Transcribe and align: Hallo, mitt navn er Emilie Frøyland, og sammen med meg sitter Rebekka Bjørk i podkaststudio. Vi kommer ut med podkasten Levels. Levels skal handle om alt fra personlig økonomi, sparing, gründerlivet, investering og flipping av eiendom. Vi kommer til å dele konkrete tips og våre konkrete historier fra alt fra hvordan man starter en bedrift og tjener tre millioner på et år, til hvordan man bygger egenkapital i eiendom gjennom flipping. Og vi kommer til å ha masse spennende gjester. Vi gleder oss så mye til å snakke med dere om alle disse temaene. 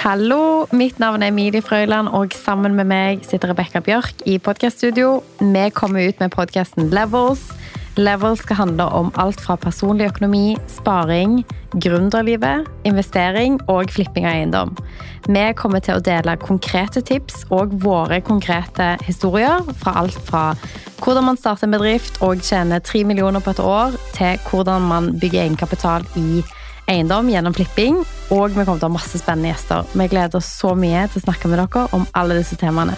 Hallo, 0.00 0.64
mitt 0.72 0.96
navn 0.96 1.20
er 1.20 1.28
Emilie 1.28 1.60
Frøyland, 1.60 2.08
og 2.16 2.32
sammen 2.32 2.72
med 2.72 2.86
meg 2.88 3.24
sitter 3.28 3.50
Rebekka 3.50 3.82
Bjørk 3.84 4.22
i 4.24 4.38
podkaststudio. 4.40 5.18
Vi 5.42 5.64
kommer 5.76 6.06
ut 6.08 6.22
med 6.22 6.32
podkasten 6.32 6.86
Levels. 6.88 7.42
Levels 8.00 8.40
skal 8.40 8.62
handle 8.62 8.86
om 8.96 9.10
alt 9.20 9.42
fra 9.44 9.58
personlig 9.60 10.06
økonomi, 10.08 10.54
sparing, 10.72 11.42
gründerlivet, 11.84 12.64
investering 12.88 13.58
og 13.68 13.92
flipping 13.92 14.24
av 14.24 14.38
eiendom. 14.38 14.72
Vi 15.28 15.42
kommer 15.60 15.84
til 15.84 15.98
å 15.98 16.04
dele 16.06 16.38
konkrete 16.40 17.02
tips 17.04 17.44
og 17.52 17.74
våre 17.84 18.22
konkrete 18.24 18.94
historier 19.04 19.68
fra 19.82 19.98
alt 20.00 20.16
fra 20.30 20.46
hvordan 21.04 21.28
man 21.28 21.36
starter 21.36 21.68
en 21.68 21.76
bedrift 21.76 22.22
og 22.24 22.40
tjener 22.40 22.80
tre 22.80 23.04
millioner 23.04 23.44
på 23.44 23.52
et 23.52 23.60
år, 23.60 24.00
til 24.16 24.40
hvordan 24.48 24.88
man 24.94 25.12
bygger 25.20 25.44
egenkapital 25.44 26.08
i 26.16 26.40
eiendom 26.88 27.28
gjennom 27.28 27.60
flipping. 27.60 28.00
Og 28.30 28.52
vi 28.54 28.62
kommer 28.62 28.78
til 28.78 28.86
å 28.86 28.90
ha 28.90 28.94
masse 28.94 29.18
spennende 29.18 29.50
gjester. 29.50 29.88
Vi 29.90 30.06
gleder 30.12 30.38
oss 30.38 30.50
så 30.60 30.76
mye 30.78 31.06
til 31.10 31.18
å 31.18 31.24
snakke 31.26 31.50
med 31.50 31.58
dere 31.58 31.88
om 31.96 32.06
alle 32.14 32.38
disse 32.38 32.58
temaene. 32.60 32.94